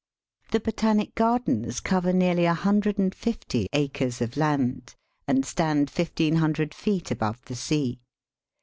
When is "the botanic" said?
0.49-1.13